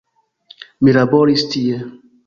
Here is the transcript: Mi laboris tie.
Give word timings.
Mi 0.87 0.95
laboris 0.99 1.47
tie. 1.53 1.83